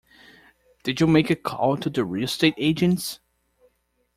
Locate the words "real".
2.03-2.23